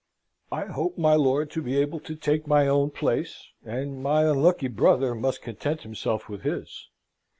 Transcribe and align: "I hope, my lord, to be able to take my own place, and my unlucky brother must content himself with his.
"I 0.51 0.65
hope, 0.65 0.97
my 0.97 1.13
lord, 1.13 1.51
to 1.51 1.61
be 1.61 1.77
able 1.77 1.99
to 1.99 2.15
take 2.15 2.47
my 2.47 2.67
own 2.67 2.89
place, 2.89 3.49
and 3.63 4.01
my 4.01 4.23
unlucky 4.25 4.67
brother 4.67 5.13
must 5.13 5.43
content 5.43 5.81
himself 5.83 6.27
with 6.27 6.41
his. 6.41 6.87